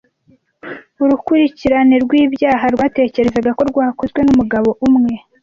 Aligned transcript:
Urukurikirane 1.03 1.95
rw'ibyaha 2.03 2.65
rwatekerezaga 2.73 3.49
ko 3.57 3.63
rwakozwe 3.71 4.19
n'umugabo 4.23 4.69
umwe. 4.87 5.13